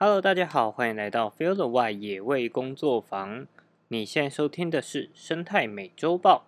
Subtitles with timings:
[0.00, 3.48] Hello，大家好，欢迎来到 Feel the Y 野味工作坊。
[3.88, 6.46] 你现在收听的是生态美洲豹。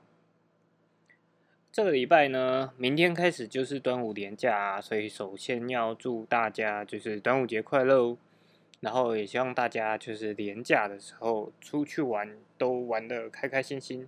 [1.72, 8.18] 这个礼拜呢，明天开始就是端午连假，所以首先要祝大家就是端午节快乐哦。
[8.78, 14.06] 然后也希望大家就是连假的时候出去玩都玩的开开心心。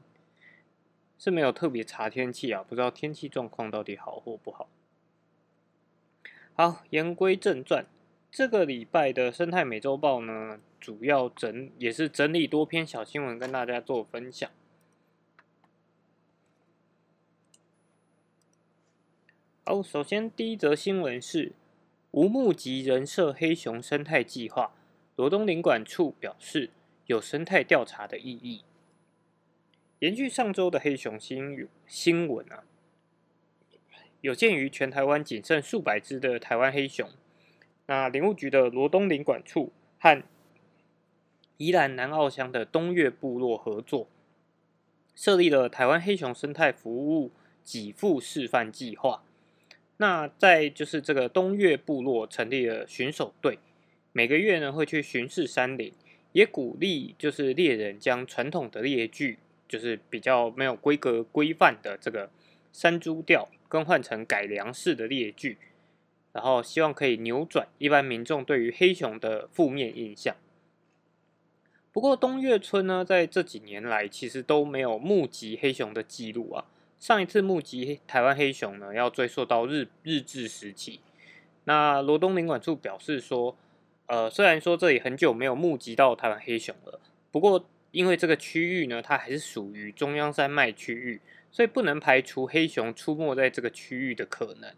[1.18, 4.68] 是没有特别查天气啊，不知道天气状况到底好或不好。
[6.54, 7.84] 好，言归正传，
[8.32, 14.50] 这个礼拜的生态美洲豹呢，主要整也是整理多篇小新闻跟大家做分享。
[19.66, 21.52] 好，首先第一则新闻是
[22.12, 24.72] 无目击人设黑熊生态计划，
[25.14, 26.70] 罗东林管处表示
[27.04, 28.64] 有生态调查的意义。
[29.98, 32.64] 延续上周的黑熊新新闻啊，
[34.22, 37.10] 有鉴于全台湾仅剩数百只的台湾黑熊，
[37.92, 40.22] 那林务局的罗东林管处和
[41.58, 44.08] 宜兰南澳乡的东岳部落合作，
[45.14, 49.22] 设立了台湾黑熊生态服务给付示范计划。
[49.98, 53.58] 那在就是这个东岳部落成立了巡守队，
[54.12, 55.92] 每个月呢会去巡视山林，
[56.32, 59.38] 也鼓励就是猎人将传统的猎具。
[59.68, 62.30] 就是比较没有规格规范的这个
[62.72, 65.56] 山猪钓，更换成改良式的猎具，
[66.32, 70.34] 然后希望可以扭转一般民众对于黑熊的负面印象。
[71.92, 76.64] 不过东岳村呢，在这几年来其实都没有目击黑熊的记录啊。
[76.98, 81.00] 上一次目击台湾黑熊呢，要追溯到日日治时期。
[81.64, 83.56] 那罗东领管处表示说，
[84.06, 87.66] 呃，虽然说这里很久没有目击到台湾黑熊了，不过。
[87.92, 94.74] 因为这个区域呢，它还是属于中央山脉区域，所以不能排除黑熊出没在这个区域的可能。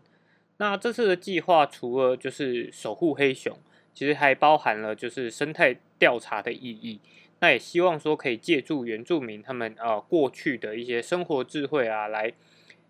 [0.59, 3.59] 那这次的计划除了就是守护黑熊，
[3.93, 7.01] 其实还包含了就是生态调查的意义。
[7.41, 12.33] 那也希望说可以借助原住民他们呃过去的一些生活智慧啊，来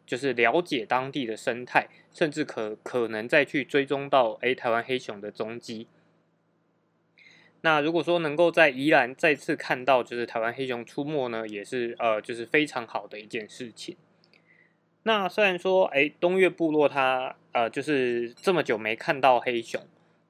[0.06, 5.88] 就是了解当地的生态，甚至可可能再去追踪到诶台湾黑熊的踪迹。
[7.62, 13.96] 那如果说能够在宜兰再次看到就是台湾黑熊出没呢，也是呃就是非常好的一件事情。
[15.04, 19.80] 那虽然说哎东岳部落它呃就是这么久没看到黑熊，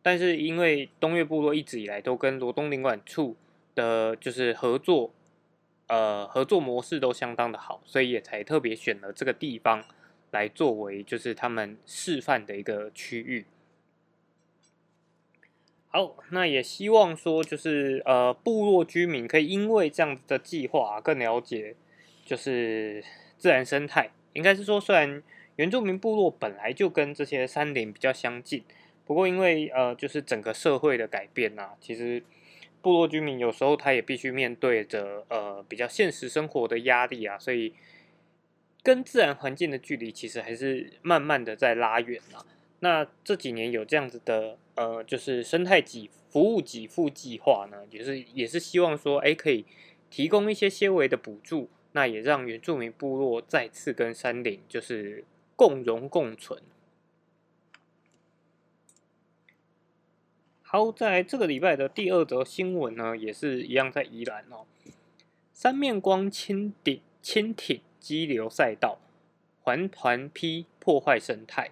[0.03, 3.37] 但是因为东岳部落一直以来都跟罗东领管处
[3.75, 5.13] 的就是合作，
[5.87, 9.85] 呃合作模式都相当的好，所以也才特别选了这个地方
[10.33, 13.47] 来作为就是他们示范的一个区域。
[15.89, 21.77] 好，那也希望说，就是呃，部落居民可以因为这样子的计划更了解，
[22.25, 23.05] 就是
[23.39, 24.11] 自然生态。
[24.35, 25.23] 应该是说，虽然
[25.57, 28.63] 原住民部落本来就跟这些山林比较相近，
[29.07, 32.23] 不过因为呃，就是整个社会的改变呐，其实
[32.83, 37.73] 部落居民有时候他也必须面对着呃比较现实生活的压力啊，所以
[38.83, 42.45] 跟自然环境的距离其实还是慢慢的在拉远了。
[42.81, 49.65] 那这几年有这样子的呃，就是生态给服务给付计划呢，也是也是希望说，哎，可以
[50.11, 55.25] 提供一些些微的补助，那也让原住民部落再次跟山林就是
[55.55, 56.61] 共荣共存。
[60.63, 64.67] 好，在这个礼拜的第二则新闻呢，也是一样在宜兰哦，
[65.53, 68.99] 三面光蜻蜓蜻蜓激流赛道
[69.63, 71.71] 环团批破坏生态。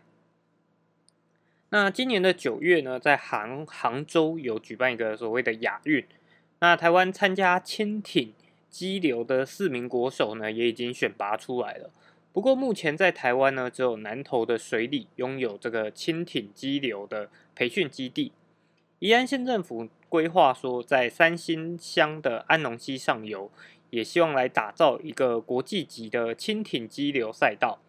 [1.71, 6.07] 那今年的九月呢，在杭杭州有举办一个所谓的亚运。
[6.61, 8.33] 那台湾参加蜻蜓
[8.73, 11.91] 激流的四名国手呢，也已经选拔出来了。
[12.33, 18.33] 不过目前在台湾呢，只有南投的水里拥有这个轻艇激流的培训基地。
[19.01, 23.51] 宜安县政府规划说，在三星乡的安农溪上游，
[23.91, 27.81] 也希望来打造一个国际级的轻艇激流赛道。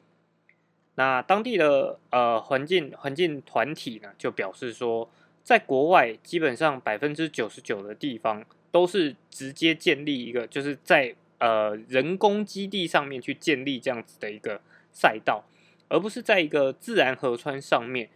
[0.95, 5.09] 那当地的呃环境环境团体呢，就表示说，
[5.43, 8.43] 在国外基本上百分之九十九的地方
[8.73, 14.59] 都是直接建立一个，就是在呃人工基地上面去建立这样子的一个
[14.91, 15.45] 赛道，
[15.89, 18.09] 而不是在一个自然河川上面，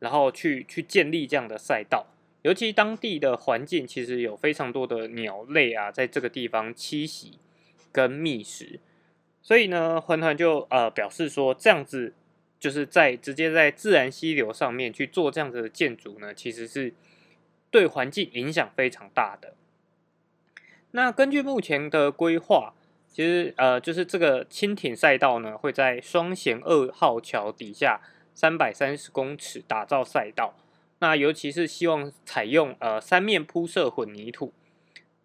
[0.00, 2.06] 然后去去建立这样的赛道。
[2.42, 7.38] 尤其当地的环境其实有非常多的鸟类啊，在这个地方栖息
[7.90, 8.80] 跟觅食。
[9.40, 12.12] 所以呢，环团就呃表示说，这样子
[12.60, 16.92] 就是在直接在自然溪流上面去做这样子的建筑呢，其实是
[17.70, 19.54] 对环境影响非常大的。
[20.96, 22.72] 那根据目前的规划，
[23.08, 28.00] 其实呃就是这个蜻蜓赛道呢，会在双贤二号桥底下
[28.32, 30.54] 三百三十公尺打造赛道，
[31.00, 34.52] 那尤其是希望采用呃三面铺设混凝土，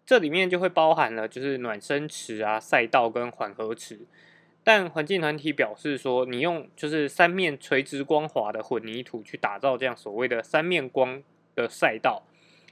[0.04, 4.00] 这里面就会包含了就是暖身池啊、赛道跟缓和池。
[4.64, 11.22] 但环境团体表示说，你用就是三面垂直光滑的混凝土去打造这样所谓的三面光
[11.54, 12.24] 的赛道，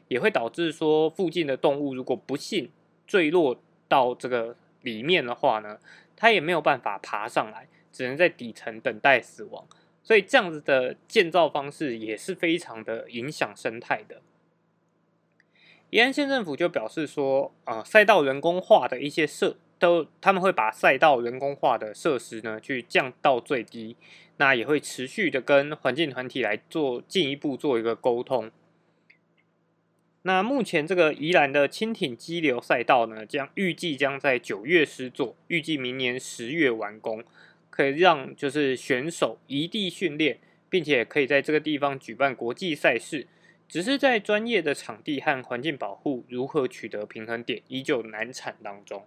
[0.08, 2.68] 也会导致说附近的动物如果不幸
[3.08, 5.80] 坠落到这个里面的话呢，
[6.14, 9.66] 它也没有办法爬上来，只能在底层等待死亡。
[10.04, 14.22] 所以这样子的建造方式也是非常的影响生态的。
[15.90, 19.56] 宜安县政府就表示说，呃，赛道人工化的一些设。
[19.80, 23.96] 都他们会把赛道人工化的设施呢，去降到最低，
[24.38, 28.50] 那也会持续的跟环境团体来做进一步做一个沟通。
[30.22, 37.24] 那目前这个宜兰的轻艇激流赛道呢，将预计将在九月施作，预计明年十月完工，
[37.70, 40.38] 可以让就是选手移地训练，
[40.68, 43.26] 并且可以在这个地方举办国际赛事。
[43.68, 49.06] 只是在专业的场地和环境保护如何取得平衡点，依旧难产当中。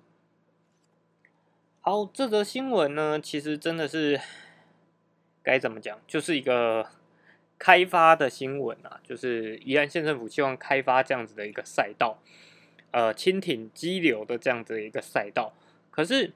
[1.79, 4.21] 好，这则新闻呢，其实真的是
[5.41, 6.87] 该怎么讲，就是一个
[7.63, 12.17] 开发的新闻啊，就是宜兰县政府希望开发这样子的一个赛道，
[12.89, 15.53] 呃，蜻蜓激流的这样子的一个赛道，
[15.91, 16.33] 可是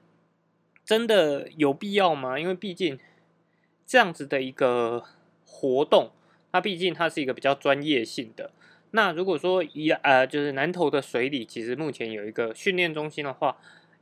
[0.84, 2.38] 真的有必要吗？
[2.38, 2.96] 因为毕竟
[3.84, 5.02] 这样子的一个
[5.44, 6.12] 活动，
[6.52, 8.52] 它毕竟它是一个比较专业性的。
[8.92, 13.56] 那如果说宜呃，就是南投的水里，其实目前有一个训练中心的话。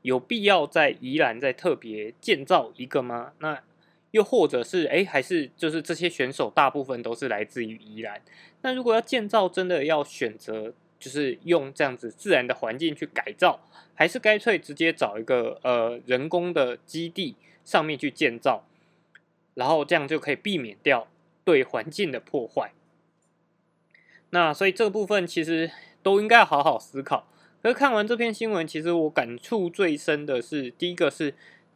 [0.04, 3.32] 有必要在宜兰再特别建造一个吗？
[3.38, 3.62] 那
[4.14, 8.22] 又或者是哎，还是就是这些选手大部分都是来自于宜兰？
[8.62, 13.58] 那如果要建造，真的要选择就是用这样子自然的环境去改造，
[13.92, 17.34] 还是干脆直接找一个呃人工的基地
[17.64, 18.62] 上面去建造，
[19.54, 21.08] 然后这样就可以避免掉
[21.44, 22.70] 对环境的破坏。
[24.30, 25.72] 那所以这部分其实
[26.04, 27.26] 都应该好好思考。
[27.60, 31.34] 可是看完这篇新闻，其实我感触最深的是，第一个是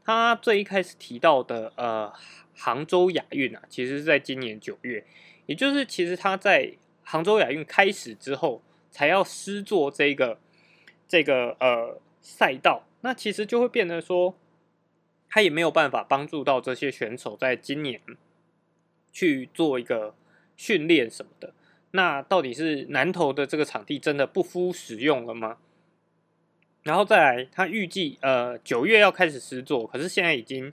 [0.08, 2.10] 他最一开始提到的，呃，
[2.56, 5.05] 杭州亚运啊，其实是在今年九月，
[5.44, 6.72] 也就是其实他在
[7.05, 10.38] 杭州亚运开始之后，才要施作这个
[11.06, 14.34] 这个呃赛道，那其实就会变得说，
[15.28, 18.00] 他也没有办法帮助到这些选手在今年
[19.12, 20.14] 去做一个
[20.56, 21.52] 训练什么的。
[21.90, 25.58] 那到底是南投的这个场地真的不敷使用了吗？
[26.88, 30.73] 然后再来，他预计呃九月要开始施作，可是现在已经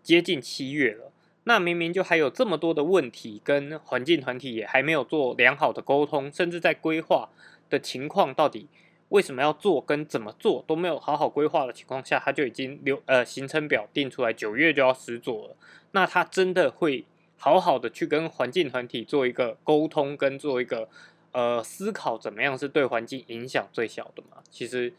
[0.00, 1.10] 接近七月了。
[1.42, 7.30] 那明明就还有这么多的问题，跟环境团体也还没有做良好的沟通，甚至在规划
[7.68, 8.68] 的情况，到底
[9.08, 15.56] 为什么要做跟怎么做都没有好好规划的情况下，他就已经留呃行程表定出来，九月就要施作了。
[15.90, 17.04] 那他真的会
[17.36, 20.88] 好好的去跟环境团体做一个沟通，跟做一个
[21.32, 24.44] 呃思考，怎么样是对环境影响最小的吗？
[24.48, 24.92] 其实。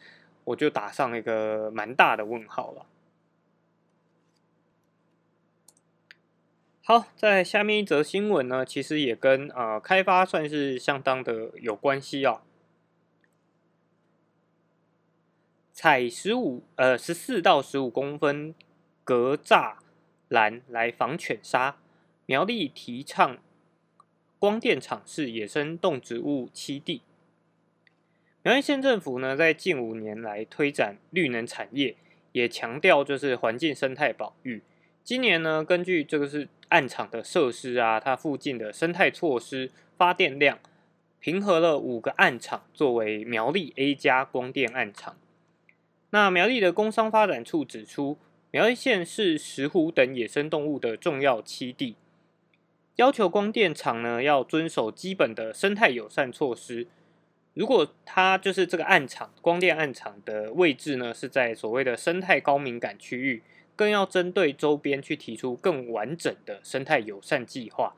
[0.47, 2.85] 我就打上一个蛮大的问号了。
[6.81, 12.44] 好，在下面一则新闻呢，其实也跟呃开发算是相当的有关系啊。
[15.73, 18.55] 采十五呃十四到十五公分
[19.03, 19.75] 格栅
[20.29, 21.77] 栏来防犬杀，
[22.25, 23.37] 苗栗提倡
[24.39, 27.01] 光电厂是野生动植物栖地。
[28.47, 31.97] 苗栗县政府呢，在近五年来推展绿能产业，
[32.31, 34.61] 也强调就是环境生态保育。
[35.04, 40.59] 今年呢，根据这个是暗场的设施啊，它附近的生态措施、发电量，
[41.19, 45.18] 平和了五个暗场，作为苗栗 A 加光电暗场。
[46.11, 48.18] 那苗栗的工商发展处指出，
[48.51, 51.97] 苗栗县是石虎等野生动物的重要栖地，
[52.95, 56.87] 要求光电厂呢要遵守基本的生态友善措施。
[57.57, 63.42] 如果它就是这个暗场光电暗场的位置呢，是在所谓的生态高敏感区域，
[63.76, 67.95] 更要针对周边去提出更完整的生态友善计划。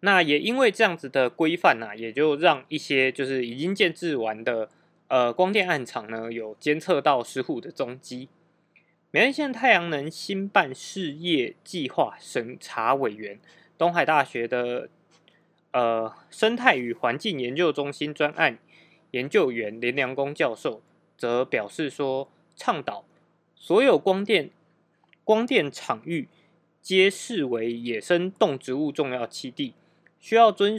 [0.00, 4.70] 那也因为这样子的规范呢，也就让一些就是已经建制完的
[5.08, 8.30] 呃光电暗场呢，有监测到石虎的踪迹。
[9.10, 13.38] 苗栗县太阳能新办事业计划审查委员，
[13.76, 14.88] 东海大学的。
[15.72, 18.58] 呃，生态与环境研究中心专案
[19.12, 20.82] 研究员林良公教授
[21.16, 23.04] 则表示说，倡导
[23.56, 24.50] 所有光电
[25.24, 26.28] 光电场域
[26.80, 29.74] 皆视为野生动植物重要栖地，
[30.20, 30.78] 需要遵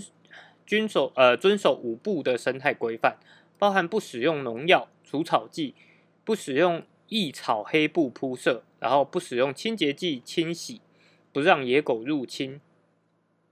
[0.65, 3.17] 遵守呃遵守五步的生态规范，
[3.57, 5.73] 包含不使用农药、除草剂，
[6.23, 10.81] 不使用异草黑布铺设，然后不使用清洁剂清洗，
[11.31, 12.61] 不让野狗入侵。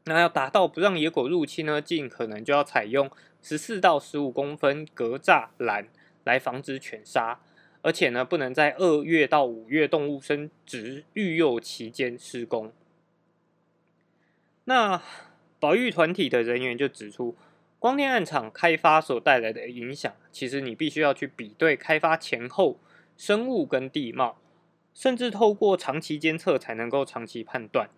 [0.06, 3.10] 那要达到不让野狗入侵呢，尽可能就要采用
[3.42, 5.88] 十四到十五公分格栅栏
[6.24, 7.40] 来防止犬杀，
[7.84, 12.74] 而且呢，不能在二月到五月动物生殖育幼期间施工。
[14.66, 15.02] 那
[15.60, 17.36] 保育团体的人员就指出，
[17.78, 22.80] 光电暗场开发所带来的影响，其实你必须要去比对开发前后
[23.16, 24.40] 生物跟地貌，
[24.96, 27.90] 甚至透过长期监测才能够长期判断。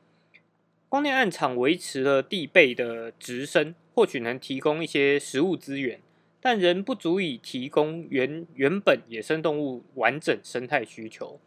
[0.94, 6.00] 光电暗场维持了地背的直升，或许能提供一些食物资源，
[6.40, 11.40] 但仍不足以提供原原本野生动物完整生态需求。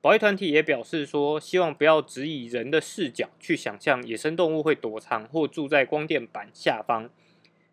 [0.00, 7.10] 保育团体也表示说，希望不要只以人的视角去想象野生动物会躲藏或住在光电板下方。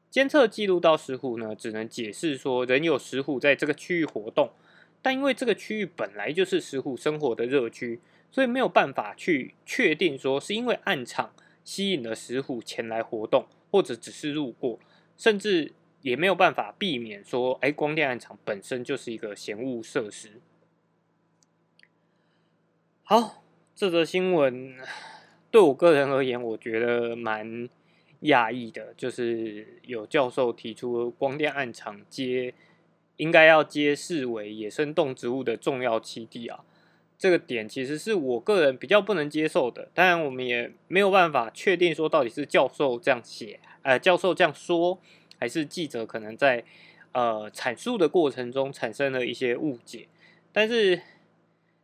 [0.09, 4.49] 监测记录到石虎呢，只能解释说仍有石虎在这个区域活动，
[5.01, 8.01] 但因为这个区域本来就是石虎生活的热区。
[8.33, 11.31] 所以没有办法去确定说是因为暗场
[11.63, 14.79] 吸引了石虎前来活动，或者只是路过，
[15.15, 15.71] 甚至
[16.01, 20.41] 也没有办法避免说，哎，光电暗场本身就是一个嫌恶设施。
[23.03, 23.43] 好，
[23.75, 24.77] 这则新闻
[25.51, 27.69] 对我个人而言，我觉得蛮
[28.21, 32.55] 讶异的，就是有教授提出光电暗场接
[33.17, 36.65] 应该要接视为野生动植物的重要栖地啊。
[37.17, 44.99] 这个点其实是我个人比较不能接受的，当然我们也没有办法确定说到底是教授这样写，呃，教授这样说，
[45.39, 46.65] 还是记者可能在
[47.13, 50.07] 呃阐述的过程中产生了一些误解。
[50.51, 51.01] 但是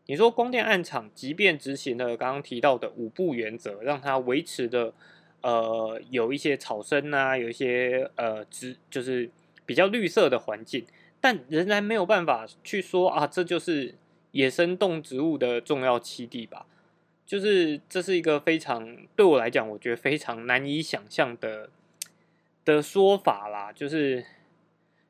[0.08, 4.94] 你说光电暗场，即便执行了刚刚提到的五步原则，让它维持的
[5.42, 9.30] 呃有一些草生啊，有一些呃植就是
[9.66, 10.86] 比较绿色的环境，
[11.22, 13.96] 但仍然没有办法去说啊，这就是。
[14.32, 16.68] 野生动植物的重要栖地吧，
[17.26, 21.70] 就是这是一个非常对我来讲，我觉得非常难以想象的
[22.64, 23.72] 的说法啦。
[23.74, 24.24] 就是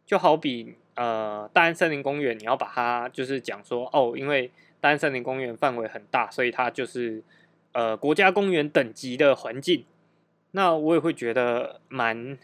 [0.05, 7.21] 就好比呃，大安森林公园，你要把它就是讲说哦，因为大安森林公园范围很大，所以它就是
[7.73, 9.83] 呃国家公园等级的环境。
[10.51, 12.37] 那我也会觉得蛮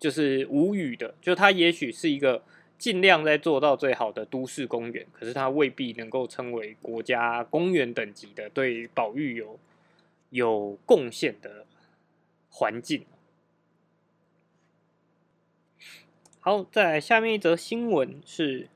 [0.00, 2.42] 就是无语的，就它也许是一个。
[2.78, 9.58] 尽量在做到最好的都市公园，可是它未必能够称为国家公园等级的，对保育有
[10.30, 11.64] 有贡献的
[12.50, 13.06] 环境。
[16.40, 18.68] 好，在下面一则新闻是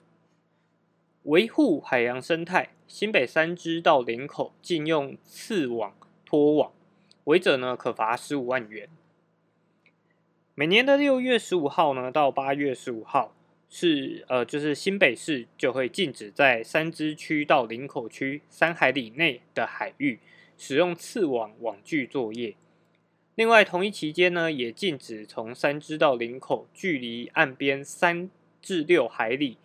[1.24, 6.72] 维护海洋生态，新北三支到林口禁用刺网拖网，
[7.24, 8.88] 违者呢可罚十五万元。
[10.54, 13.34] 每年的六月十五号呢到八月十五号。
[13.72, 20.18] 是呃，就是新北市就会禁止在三支区到林口区三海里内的海域
[20.58, 22.56] 使用刺网网具作业。
[23.36, 28.28] 另外，同一期间呢，也禁止从三支到林口距离岸边三
[28.60, 29.56] 至六海里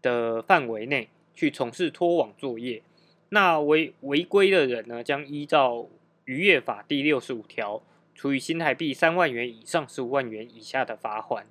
[0.00, 2.82] 的范围内去从事拖网作业。
[3.28, 5.86] 那违违规的人呢，将依照
[6.24, 7.82] 渔业法第六十五条，
[8.14, 11.46] 处以新台币三万元以上十五万元以下的罚款。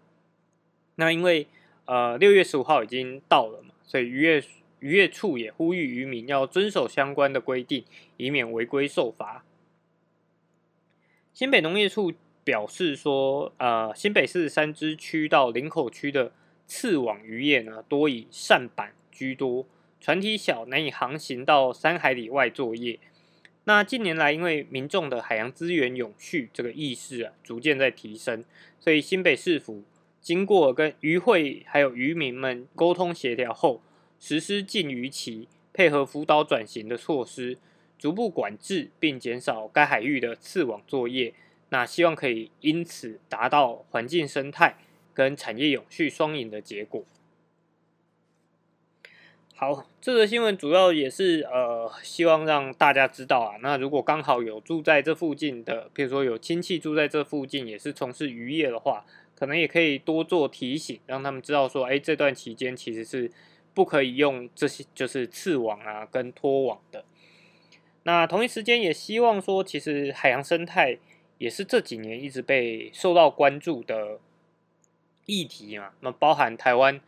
[0.96, 1.48] 那因为
[1.86, 4.42] 呃，六月十五号已经到了嘛，所以渔业
[4.80, 7.84] 渔业处也呼吁渔民要遵守相关的规定，
[8.16, 9.44] 以免违规受罚。
[11.34, 12.14] 新北农业处
[12.46, 16.32] 表示说，呃，新北市三支区到林口区的
[16.66, 19.66] 刺网渔业呢，多以扇板居多，
[20.00, 22.98] 船体小，难以航行到三海里外作业。
[23.66, 28.46] 那近年来，因为民众的海洋资源永续这个意识啊，逐渐在提升，
[28.80, 29.84] 所以新北市府。
[30.24, 33.82] 经过跟渔会还有渔民们沟通协调后，
[34.22, 37.58] 实施禁渔期，配合辅导转型的措施，
[38.00, 41.34] 逐步管制并减少该海域的刺网作业。
[41.70, 44.78] 那希望可以因此达到环境生态
[45.14, 47.04] 跟产业永续双赢的结果。
[49.56, 53.58] 好，这则新闻主要也是呃，希望让大家知道啊。
[53.62, 59.06] 那如果刚好有住在这附近的，比如说有亲戚住在这附近，也是从事渔业的话。
[59.44, 63.30] 可能也可以多做提醒，让他们知道说，哎，这段期间其实是
[63.74, 67.04] 不可以用这些就是刺网啊跟拖网的。
[68.04, 70.98] 那同一时间也希望说，其实海洋生态
[71.40, 74.22] 也是这几年一直被受到关注的
[75.26, 75.92] 议题嘛。
[76.00, 77.02] 那包含台湾，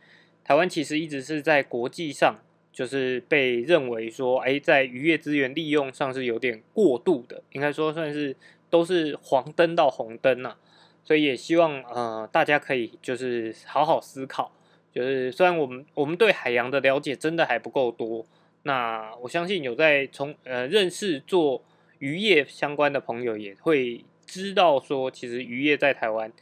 [0.43, 8.35] 台湾其实一直是在国际上就是被认为说，哎，在渔业资源利用上是有点过度的，应该说算是
[8.69, 10.57] 都是黄灯到红灯呐。
[11.05, 14.51] 所以也希望呃大家可以就是好好思考，
[14.91, 18.25] 就是虽然我们我们对海洋的了解真的还不够多，
[18.63, 21.63] 那我相信有在从呃认识做
[22.00, 26.33] 渔业相关的朋友也会知道说，其实渔业在台湾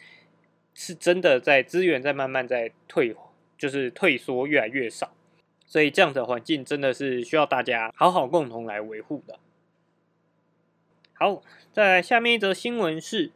[0.74, 3.14] 是真的在资源在慢慢在退，
[3.58, 5.14] 就是退缩越来越少，
[5.66, 9.38] 所以这样的环境真的是需要大家好好共同来维护的。
[11.14, 11.42] 好，
[11.72, 13.32] 在下面一则新闻是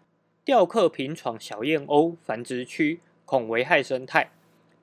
[0.47, 4.31] 钓客频闯小燕鸥繁殖区，恐危害生态，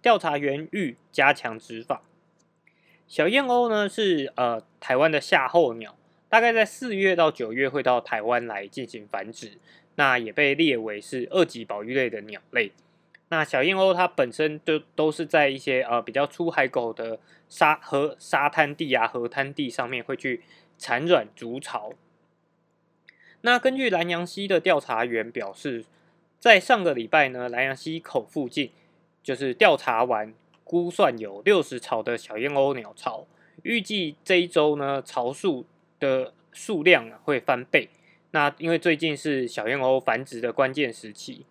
[0.03, 2.03] 调查员欲加强执法。
[3.09, 5.97] 小燕鸥呢是呃台湾的夏候鸟。
[6.29, 9.53] 大概在四月到九月会到台湾来进行繁殖，
[9.95, 12.73] 那也被列为是二级保育类的鸟类。
[13.31, 17.19] 那小燕鸥它本身就都是在一些呃比较出海口的
[17.49, 20.43] 沙河沙滩地啊、河滩地上面会去
[20.77, 21.95] 产卵筑巢。
[23.45, 25.85] 那根据南洋溪的调查员表示，
[26.39, 28.71] 在上个礼拜呢，南洋溪口附近
[29.23, 30.35] 就是调查完，
[30.65, 33.27] 估算有六十巢的小燕鸥鸟巢，
[33.63, 35.65] 预计这一周呢巢数。
[36.01, 37.89] 的数量啊会翻倍，
[38.33, 41.47] 那因为最近是小燕鸥繁殖的关键时期，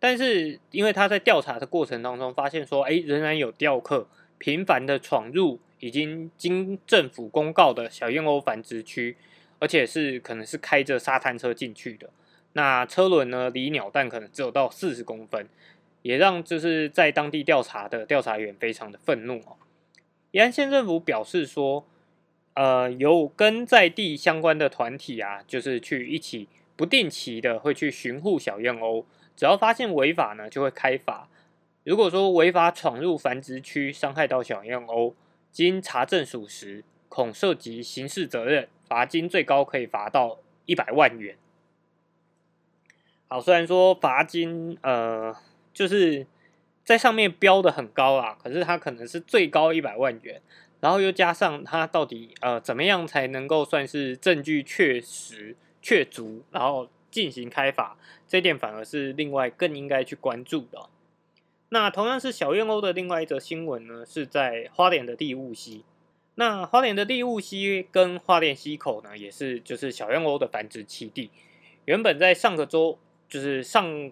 [0.00, 9.16] 但是因为他在调查的过程当中发现说，哎，仍然有钓客频繁的闯入已经经政府公告的小燕鸥繁殖区，
[9.58, 12.10] 而且是可能是开着沙滩车进去的，
[12.54, 15.46] 那车轮呢离鸟蛋可能只有到四十公分，
[16.02, 19.56] 也让就是在当地调查的调查员非常的愤怒哦。
[20.32, 21.86] 宜安县政府表示说。
[22.56, 26.46] 呃，有跟在地相关的团体啊，就是去一起
[26.76, 31.28] 不定期的会去巡护小燕鸥，只要发现违法呢，就会开罚。
[31.82, 35.14] 如果说违法闯入繁殖区，伤害到小燕鸥，
[35.50, 41.36] 经查证属实，恐涉及刑事责任，罚金最高可以罚到一百万元。
[43.28, 45.32] 好，虽然说罚金呃，
[45.72, 46.26] 就是
[46.82, 50.42] 在上面标的很高啊，可是它可能是最高一百万元。
[50.80, 57.96] 然后又加上它到底呃怎么样才能够算是证据确实确足，然后进行开罚，
[58.26, 60.88] 这点反而是另外更应该去关注的。
[61.68, 65.84] 那同样是小燕鸥的另外一则新闻呢，是在花莲的地雾溪。
[66.36, 71.30] 那花莲的地雾溪跟花莲溪口呢，也是就是小燕鸥的繁殖栖地。
[71.84, 74.10] 原本在上个周，就是上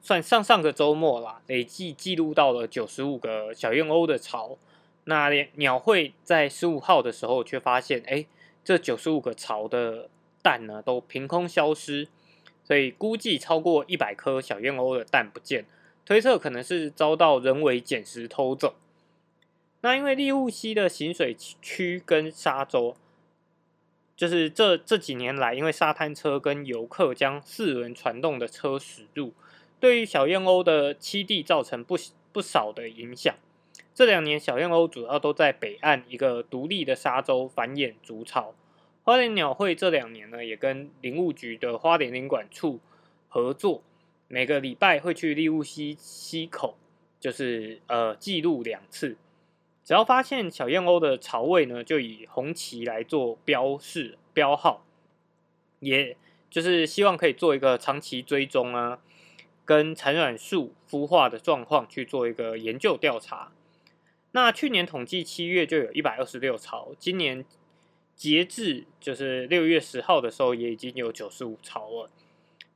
[0.00, 4.56] 算上上个周末啦，累计记录到了九十五个小燕鸥的巢。
[5.04, 8.26] 那鸟会在十五号的时候，却发现，哎，
[8.62, 10.08] 这九十五个巢的
[10.42, 12.06] 蛋呢，都凭空消失，
[12.62, 15.64] 所以估计超过一百颗小燕鸥的蛋不见，
[16.04, 18.74] 推测可能是遭到人为捡拾偷走。
[19.82, 22.96] 那因为利物溪的行水区跟沙洲，
[24.14, 29.32] 就是这这几年来，因为沙滩车跟游客将四轮传动的车驶入，
[29.80, 31.96] 对于小燕鸥的栖地造成不
[32.30, 33.34] 不少的影响。
[33.94, 38.54] 这两年，小燕鸥主要都在北岸一个独立的沙洲繁衍筑巢。
[39.02, 42.80] 花莲鸟会这两年呢，也跟林务局的花莲林管处
[43.28, 43.82] 合作，
[44.28, 46.76] 每个礼拜会去利物西溪口，
[47.18, 49.16] 就是呃记录两次。
[49.90, 54.86] 只要发现小燕鸥的巢位呢，就以红旗来做标示标号，
[55.80, 56.16] 也
[56.48, 59.00] 就是希望可以做一个长期追踪啊，
[59.64, 63.50] 跟产卵数孵化的状况去做一个研究调查。
[64.30, 67.44] 那去年统计七月就有一百二十六巢，今年
[68.14, 72.08] 截至就是六月十号的时候也已经有九十五巢了。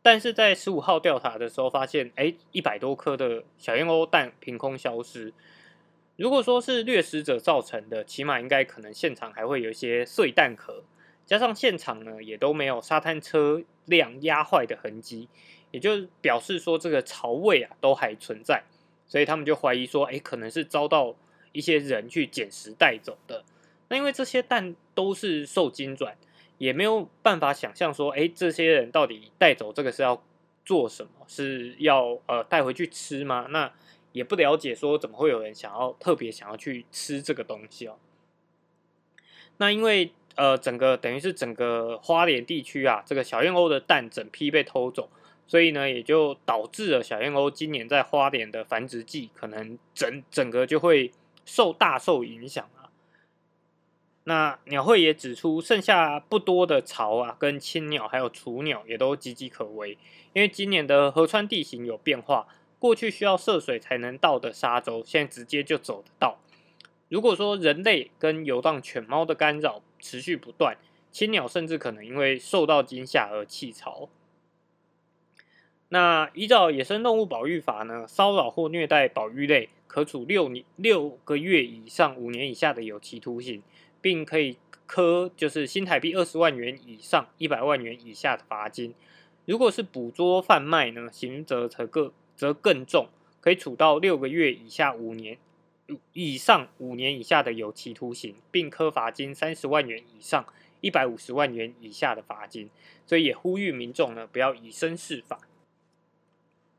[0.03, 5.33] 但是在十五号调查的时候发现，哎，一百多颗的小燕鸥蛋凭空消失。
[6.17, 10.85] 如果说是掠食者造成的，起码应该可能现场还会有一些碎蛋壳，
[11.27, 15.29] 加上现场呢也都没有沙滩车辆压坏的痕迹，
[15.71, 18.63] 也就表示说这个巢位啊都还存在，
[19.07, 21.17] 所以他们就怀疑说，哎，可能是遭到。
[21.55, 23.45] 一些人去捡拾带走的，
[23.87, 26.17] 那因为这些蛋都是受精卵，
[26.59, 30.21] 也没有办法想象说，哎，这些人到底带走这个是要
[30.65, 31.11] 做什么？
[31.29, 33.47] 是要呃带回去吃吗？
[33.51, 33.73] 那
[34.15, 37.99] 也不了解说怎么会有人想要特别想要去吃这个东西哦。
[39.59, 45.11] 那因为呃整个等于是整个花莲地区啊，这个小燕鸥的蛋整批被偷走。
[45.47, 51.13] 所以呢，也就导致了小燕鸥今年在花莲的繁殖季可能整整个就会。
[51.47, 52.89] 受大受影响啊！
[54.25, 59.99] 那鸟会也指出，剩下不多的巢啊，跟青鸟还有雏鸟也都岌岌可危。
[60.33, 66.39] 因为今年的河川地形有变化，过去需要涉水才能到的沙洲，现在直接就走得到。
[67.09, 70.77] 如果说人类跟游荡犬猫的干扰持续不断，
[71.13, 74.09] 青鸟甚至可能因为受到惊吓而弃巢。
[75.91, 79.69] 那依照野生动物保育法呢，骚扰或虐待保育类。
[79.87, 83.63] 可处六年六个月以上五年以下的有期徒刑，
[84.01, 88.93] 并可以科就是新台币二十万元以上一百万元以下的罚金。
[89.45, 93.09] 如果是捕捉贩卖呢，刑责则各则更重，
[93.41, 95.39] 可以处到六个月以下五年
[96.13, 100.47] 以上五年以下的有期徒刑，并科罚金三十万元以上
[100.81, 102.71] 一百五十万元以下的罚金。
[103.07, 105.41] 所以也呼吁民众呢，不要以身试法。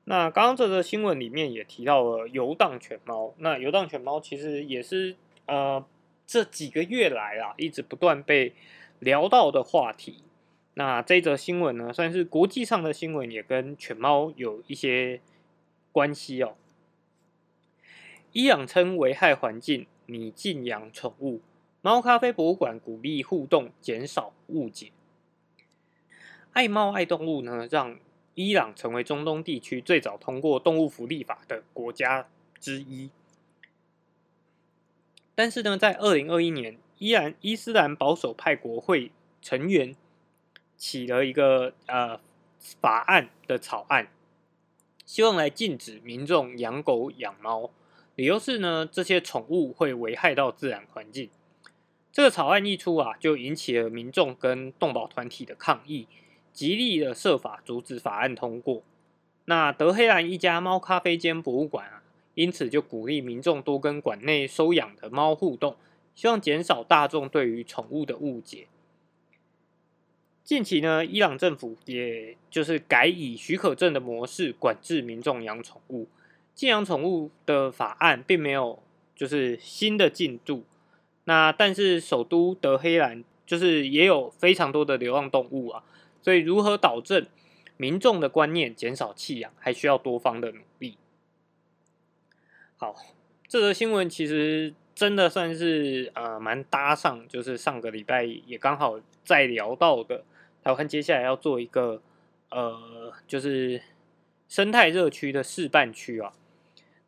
[0.05, 5.15] 那刚刚这则新闻里面也提到了游荡犬猫，那游荡犬猫其实也是
[5.45, 5.83] 呃
[6.25, 8.53] 这几个月来啊，一直不断被
[8.99, 10.23] 聊到的话题。
[10.73, 15.21] 那这则新闻呢，算是国际上的新闻，也跟犬猫有一些
[15.95, 16.57] 关系哦。
[18.33, 21.39] 伊朗称危害环境，拟禁养宠物。
[21.79, 24.91] 猫咖啡博物馆鼓励互动，减少误解。
[26.51, 27.97] 爱猫爱动物呢，让
[28.33, 32.27] 伊朗成为中东地区最早通过动物福利法的国家
[32.59, 33.09] 之一。
[35.33, 39.95] 但是呢，在二零二一年，依然伊斯兰保守派国会成员。
[40.77, 42.19] 起了一个呃
[42.59, 44.09] 法案的草案，
[45.05, 47.69] 希望来禁止民众养狗养猫，
[48.15, 51.29] 理由是呢这些宠物会危害到自然环境。
[52.11, 56.07] 这个草案一出啊，就引起了民众跟动保团体的抗议，
[56.51, 58.81] 极力的设法阻止法案通过。
[59.45, 62.01] 那德黑兰一家猫咖啡间博物馆啊，
[62.33, 65.75] 因此就鼓励民众多跟馆内收养的猫互动，
[66.15, 68.67] 希望减少大众对于宠物的误解。
[70.45, 76.07] 近期呢，伊朗政府也就是改以许可证的模式管制民众养宠物。
[76.53, 78.77] 禁养宠物的法案并没有
[79.15, 80.63] 就是新的进度。
[81.23, 85.83] 那但是首都德黑兰就是也有非常多的流浪动物啊，
[86.21, 87.25] 所以如何导正
[87.77, 90.95] 民众的观念，减少弃养，还需要多方的努力。
[92.77, 92.95] 好，
[93.47, 100.23] 这则新闻其实真的算是呃蛮搭上，就是上个礼拜也刚好在聊到的。
[100.65, 102.01] 台湾接下来要做一个
[102.49, 103.79] 呃，就是
[104.49, 106.33] 生态热区的示范区啊。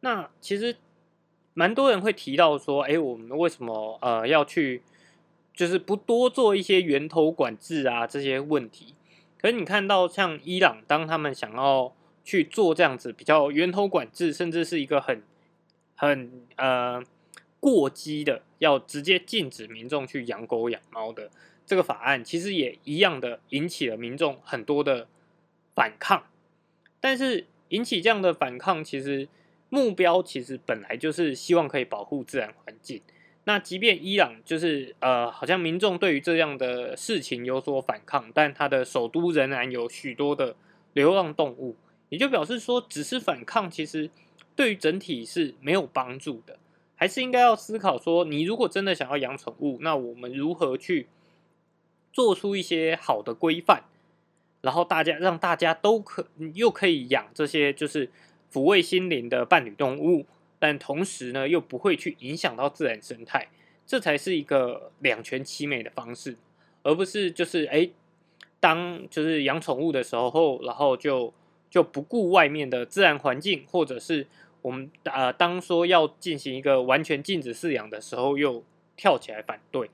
[0.02, 0.76] 那其实
[1.56, 4.84] 蛮多人会提到说，哎，我们为什么呃要去，
[5.56, 8.94] 就是不多做一些源头管制啊这些问题？
[9.40, 11.92] 可是你看到像伊朗，当他们想要
[12.24, 15.24] 去做这样子比较源头管制，甚至是一个很
[15.96, 17.02] 很呃
[17.60, 21.32] 过激的，要直接禁止民众去养狗养猫的。
[21.68, 25.06] 这个法案其实也一样的引起了民众很多的
[25.76, 26.24] 反抗，
[27.02, 29.28] 但是引起这样的反抗，其实
[29.68, 33.02] 目标其实本来就是希望可以保护自然环境。
[33.44, 40.56] 那即便伊朗就是呃，好像民众对于这样的事情有所反抗，但它的首都仍然有许多的
[40.94, 41.76] 流浪动物，
[42.08, 44.10] 也就表示说，只是反抗其实
[44.56, 46.58] 对于整体是没有帮助的，
[46.96, 51.08] 还是应该要思考说，你如果真的想要养宠物，那我们如何去？
[52.12, 53.84] 做出一些好的规范，
[54.62, 58.10] 然后大家让大家都可又可以养这些就是
[58.52, 60.26] 抚慰心灵的伴侣动物，
[60.58, 63.48] 但同时呢又不会去影响到自然生态，
[63.86, 66.36] 这才是一个两全其美的方式，
[66.84, 67.90] 而不是就是哎
[68.60, 71.34] 当就是养宠物的时候，然后就
[71.70, 74.26] 就不顾外面的自然环境，或者是
[74.64, 78.64] 我们呃当说要进行一个完全禁止饲养的时候，又
[78.96, 79.90] 跳起来反对。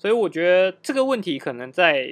[0.00, 2.10] 所以我觉得这个问题可能在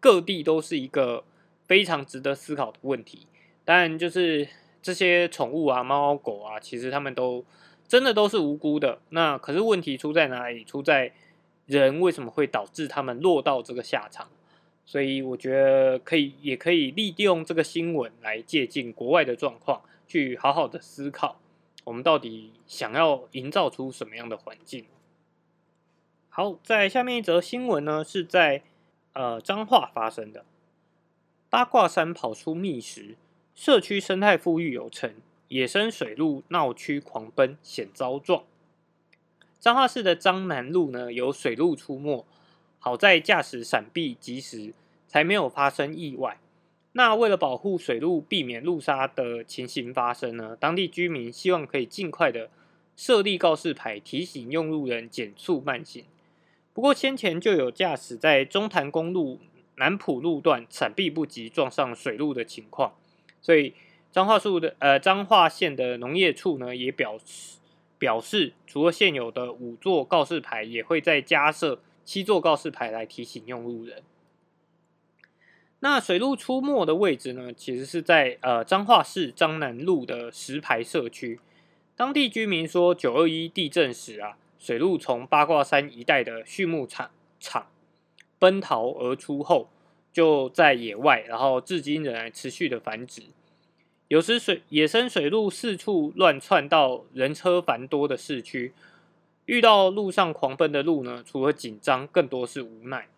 [0.00, 1.22] 各地都是一个
[1.66, 3.26] 非常值得思考的问题。
[3.62, 4.48] 当然，就是
[4.80, 7.44] 这些宠物啊，猫猫狗啊，其实他们都
[7.86, 9.00] 真的都是无辜的。
[9.10, 10.64] 那可是问题出在哪里？
[10.64, 11.12] 出在
[11.66, 14.30] 人为什么会导致他们落到这个下场？
[14.86, 21.38] 所以我觉得可以，也可以利用这个新闻来借鉴国外的状况，去好好的思考
[21.84, 24.86] 我们到底想要营造出什么样的环境。
[26.38, 28.62] 好，在下面一则新闻呢，是在
[29.14, 30.44] 呃彰化发生的。
[31.48, 33.16] 八卦山跑出觅食，
[33.54, 35.14] 社区生态富裕有成，
[35.48, 38.44] 野生水鹿闹区狂奔，险遭撞。
[39.58, 42.26] 彰化市的彰南路呢，有水鹿出没，
[42.78, 44.74] 好在驾驶闪避及时，
[45.08, 46.38] 才没有发生意外。
[46.92, 52.50] 那为了保护水鹿，避免路杀的情形发生呢，当地居民希望可以尽快的
[52.94, 56.04] 设立告示牌，提醒用路人减速慢行。
[56.76, 59.40] 不过先前就有驾驶在中潭公路
[59.76, 62.92] 南浦路段闪避不及撞上水路的情况，
[63.40, 63.72] 所以
[64.12, 67.56] 彰化树的呃彰化县的农业处呢也表示
[67.98, 74.02] 表示，除了现有的五座告示牌，也会再加设七座告示牌来提醒用路人。
[75.80, 81.40] 那水路出没的位置呢，其实是在呃彰化市彰南路的石牌社区，
[81.96, 84.36] 当地居民说九二一地震时啊。
[84.58, 87.66] 水鹿从八卦山一带的畜牧场场
[88.38, 89.68] 奔逃而出后，
[90.12, 93.22] 就在野外，然后至今仍然持续的繁殖。
[94.08, 98.72] 有时水野生水鹿四处乱窜到人车繁多的市区，
[99.46, 103.08] 遇到路上狂奔的鹿呢，除了紧张，更多是无奈。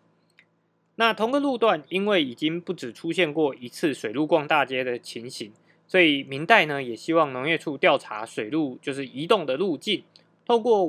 [0.95, 5.53] 那同个路段，因为已经不止出现过一次水路逛大街的情形，
[5.87, 10.03] 所以明代呢也希望农业处调查水路就是移动的路径，
[10.45, 10.83] 透过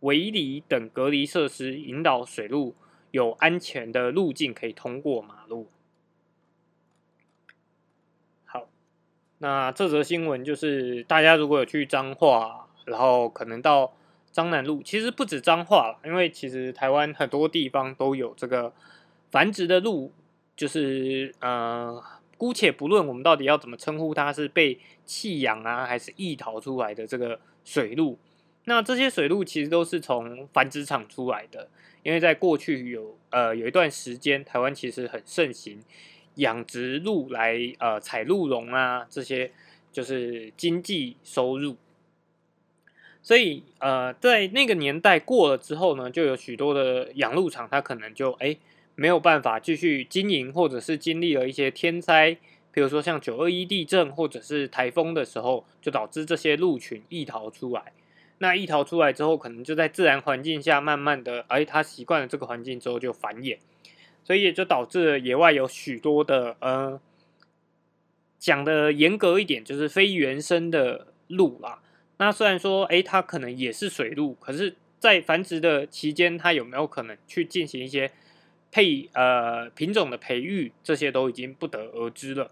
[0.00, 2.74] 围篱等隔离设施，引导水路
[3.10, 5.68] 有安全的路径可以通过马路。
[8.44, 8.68] 好，
[9.38, 13.94] 那这则新闻就是大家如果有去彰化，然后可能到
[14.32, 18.72] 彰南路，其实不止彰化因为其实台湾很多地方都有这个。
[19.28, 20.12] 繁殖的鹿，
[20.56, 22.02] 就是呃，
[22.38, 28.16] 姑且不论我们到底要怎么称呼它，是被弃养啊，还是异逃出来的这个水鹿。
[28.66, 31.68] 那这些水鹿其实都是从繁殖场出来的，
[32.04, 35.82] 因为在过去有呃有一段时间，台湾其实很盛行
[36.36, 39.50] 养殖鹿来呃采鹿茸啊，这些
[39.90, 41.76] 就是经济收入。
[43.22, 48.56] 所以呃，在那个年代过了之后呢，就有许多的养鹿场，它可能就哎。
[48.98, 52.38] 没有办法继续经营，或者是经历了一些天灾，
[52.72, 57.92] 比如说像九二一地震或者是台风的时候，就导致这些鹿群异逃出来。
[58.38, 63.58] 那一逃出来之后，可能就在自然环境下慢慢的，哎，它习惯了这个环境之后就繁衍，
[64.24, 67.00] 所以也就导致了野外有许多的，呃，
[68.38, 71.80] 讲的严格一点，就是非原生的鹿啦。
[72.18, 78.12] 那虽然说，哎，它可能也是水鹿，可是，在繁殖的期间，它有没有可能去进行一些？
[78.72, 82.50] 配呃品种的培育，这些都已经不得而知了。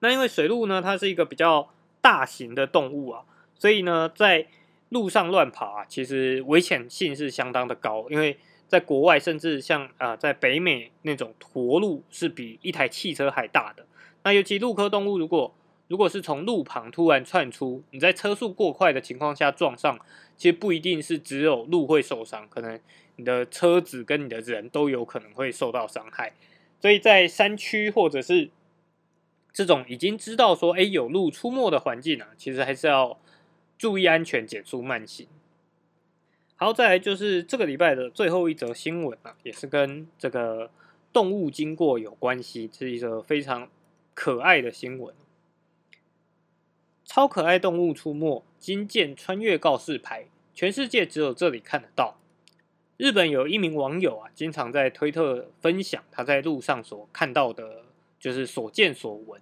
[0.00, 4.48] 那因为水鹿呢，它是一个比较大型的动物啊，所以呢，在
[4.90, 8.06] 路上乱跑啊，其实危险性是相当的高。
[8.10, 13.86] 因为在国外，甚至像啊在北美那种驼鹿是比一台汽车还大的。
[14.24, 15.54] 那尤其鹿科动物，如果
[15.88, 19.98] 如果是从路旁突然窜出，你在车速过快的情况下撞上，
[20.36, 22.78] 其实不一定是只有鹿会受伤，可能。
[23.20, 26.34] 你的车子跟你的人都有可能会受到伤害，
[26.80, 28.48] 所以在山区或者是
[29.52, 33.18] 这种已经知道说哎有鹿出没的环境啊，其实还是要
[33.78, 35.28] 注意安全，减速慢行。
[36.56, 40.72] 好，再来就是这个礼拜的最后一则新闻啊，也是跟这个
[41.12, 43.70] 动物经过有关系，是一个非常
[44.12, 45.14] 可爱的新闻。
[47.04, 52.16] 超可爱动物出没，金剑穿越告示牌，全世界只有这里看得到。
[52.96, 57.84] 日本有一名网友啊，经常在推特分享他在路上所看到的，
[58.18, 59.40] 就是所见所闻。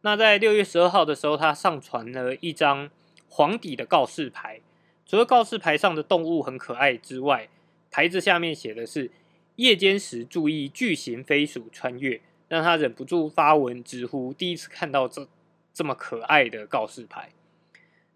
[0.00, 2.90] 那在六月十二号的时候，他上传了一张
[3.28, 4.60] 黄底的告示牌。
[5.06, 7.48] 除了告示牌上的动物很可爱之外，
[7.90, 9.10] 牌子下面写的是
[9.56, 15.28] “夜间时注意巨型飞鼠穿越”，让他忍不住发文直呼第一次看到这
[15.72, 17.30] 这么可爱的告示牌。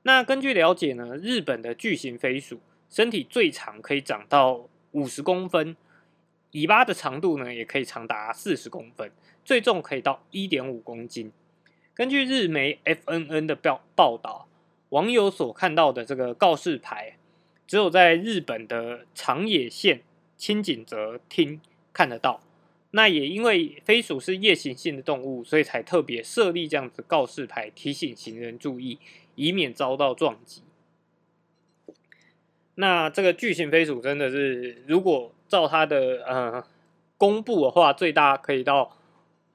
[0.03, 4.68] 那根据了解呢，日本的巨型飞鼠身体最长可以长到。
[4.94, 5.75] 五十公分，
[6.51, 9.11] 尾巴的长度呢，也可以长达四十公分，
[9.42, 11.33] 最重可以到一点五公斤。
[11.94, 14.46] 根据日媒 FNN 的报报道，
[14.92, 17.16] 网友所看到的这个告示牌，
[17.66, 20.02] 只有在日本的长野县
[20.37, 21.61] 青井泽町
[21.94, 22.42] 看得到。
[22.90, 28.98] 那也因为飞鼠是夜行性的动物，所以才特别设立这样子告示牌，提醒行人注意，
[29.35, 30.62] 以免遭到撞击。
[32.74, 36.62] 那这个巨型飞鼠真的是，如果照它的呃
[37.16, 38.94] 公布的话，最大可以到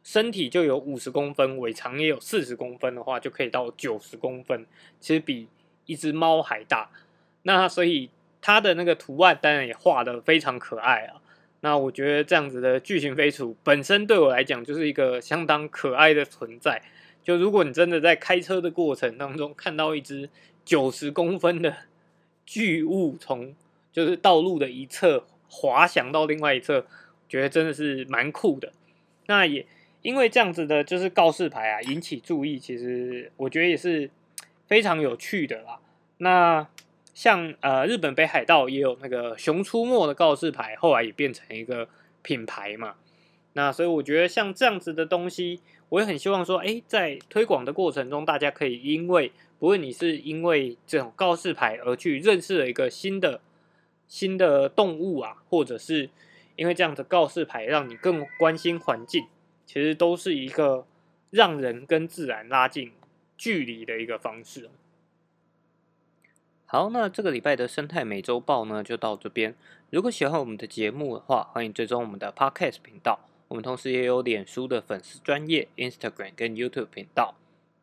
[0.08, 4.65] 身体就有五十公分，尾长也有四十公分的话，就可以到九十公分，
[5.02, 5.50] 其实比
[5.86, 6.89] 一只猫还大。
[7.43, 11.20] 那所以它的那个图案当然也画的非常可爱啊。
[11.60, 16.82] 那我觉得这样子的巨型飞鼠本身对我来讲就是一个相当可爱的存在。
[17.22, 20.30] 就如果你真的在开车的过程当中看到一只
[20.63, 21.76] 九十公分的。
[22.50, 23.54] 巨物从
[23.91, 26.86] 就是道路的一侧滑翔到另外一侧，
[27.28, 28.72] 觉得真的是蛮酷的。
[29.26, 29.67] 那也
[30.02, 34.10] 因为这样子的，就是告示牌啊，引起注意，其实我觉得也是
[34.68, 35.80] 非常有趣的啦。
[36.18, 36.68] 那
[37.14, 41.88] 像呃日本北海道也有那个熊出没的告示牌，后来也变成一个
[42.22, 42.96] 品牌嘛。
[43.54, 49.32] 那所以我觉得像这样子的东西，我也很希望说，哎，在推广的过程中，大家可以因为。
[49.60, 53.42] 不论你是因为这种告示牌而去认识了一个新的
[54.08, 56.12] 新的动物啊，或者是
[56.56, 59.26] 因为这样的告示牌让你更关心环境，
[59.68, 60.88] 其实都是一个
[61.30, 62.94] 让人跟自然拉近
[63.38, 64.72] 距离的一个方式。
[66.66, 69.54] 好，那这个礼拜的生态美洲报呢就到这边。
[69.90, 73.20] 如果喜欢我们的节目的话，欢迎追踪我们的 Podcast 频道。
[73.50, 77.36] 我们同时也有脸书的粉丝专业、Instagram 跟 YouTube 频道。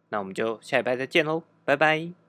[0.08, 2.23] 那我们就下礼拜再见喽，拜拜。